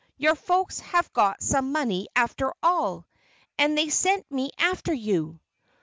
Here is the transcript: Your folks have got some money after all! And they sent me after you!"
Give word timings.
Your 0.17 0.33
folks 0.33 0.79
have 0.79 1.13
got 1.13 1.43
some 1.43 1.71
money 1.71 2.07
after 2.15 2.55
all! 2.63 3.05
And 3.59 3.77
they 3.77 3.89
sent 3.89 4.31
me 4.31 4.49
after 4.57 4.91
you!" 4.91 5.39